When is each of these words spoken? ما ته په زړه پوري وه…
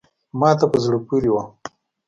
ما 0.39 0.49
ته 0.59 0.65
په 0.71 0.77
زړه 0.85 0.97
پوري 1.07 1.29
وه… 1.33 1.43